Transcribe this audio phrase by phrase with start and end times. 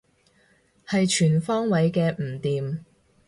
[0.87, 2.79] 係全方位嘅唔掂